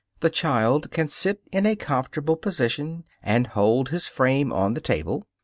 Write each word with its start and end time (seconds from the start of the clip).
The 0.21 0.31
child 0.31 0.89
can 0.89 1.07
sit 1.07 1.43
in 1.51 1.67
a 1.67 1.75
comfortable 1.75 2.35
position 2.35 3.03
and 3.21 3.45
hold 3.45 3.89
his 3.89 4.07
frame 4.07 4.51
on 4.51 4.73
the 4.73 4.81
table. 4.81 5.19
(Fig. 5.19 5.27